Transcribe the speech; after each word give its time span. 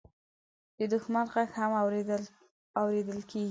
د 0.77 0.79
دښمن 0.93 1.25
غږ 1.33 1.49
هم 1.59 1.71
اورېدل 2.83 3.21
کېږي. 3.31 3.49